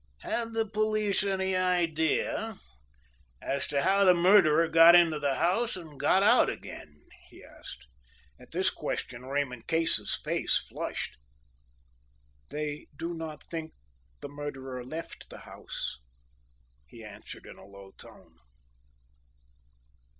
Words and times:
"Have 0.21 0.53
the 0.53 0.65
police 0.65 1.21
any 1.21 1.55
idea 1.55 2.57
as 3.39 3.67
to 3.67 3.83
how 3.83 4.03
the 4.03 4.15
murderer 4.15 4.67
got 4.67 4.95
into 4.95 5.19
the 5.19 5.35
house 5.35 5.77
and 5.77 5.99
got 5.99 6.23
out 6.23 6.49
again?" 6.49 7.03
he 7.29 7.43
asked. 7.43 7.85
At 8.39 8.49
this 8.49 8.71
question 8.71 9.27
Raymond 9.27 9.67
Case's 9.67 10.15
face 10.23 10.57
flushed. 10.57 11.17
"They 12.49 12.87
do 12.97 13.13
not 13.13 13.43
think 13.43 13.73
the 14.21 14.27
murderer 14.29 14.83
left 14.83 15.29
the 15.29 15.41
house," 15.41 15.99
he 16.87 17.03
answered 17.03 17.45
in 17.45 17.57
a 17.59 17.65
low 17.67 17.91
tone. 17.91 18.37